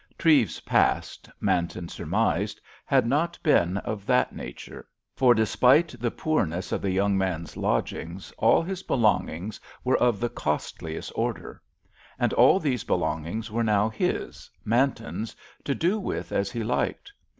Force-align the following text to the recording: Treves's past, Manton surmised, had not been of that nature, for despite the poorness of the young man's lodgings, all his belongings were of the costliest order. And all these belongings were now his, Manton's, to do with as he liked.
Treves's 0.17 0.61
past, 0.61 1.29
Manton 1.39 1.87
surmised, 1.87 2.59
had 2.87 3.05
not 3.05 3.37
been 3.43 3.77
of 3.77 4.07
that 4.07 4.33
nature, 4.33 4.87
for 5.15 5.35
despite 5.35 5.89
the 5.99 6.09
poorness 6.09 6.71
of 6.71 6.81
the 6.81 6.89
young 6.89 7.15
man's 7.15 7.55
lodgings, 7.55 8.33
all 8.39 8.63
his 8.63 8.81
belongings 8.81 9.59
were 9.83 9.97
of 9.99 10.19
the 10.19 10.27
costliest 10.29 11.11
order. 11.13 11.61
And 12.17 12.33
all 12.33 12.59
these 12.59 12.83
belongings 12.83 13.51
were 13.51 13.63
now 13.63 13.89
his, 13.89 14.49
Manton's, 14.65 15.35
to 15.65 15.75
do 15.75 15.99
with 15.99 16.31
as 16.31 16.49
he 16.49 16.63
liked. 16.63 17.13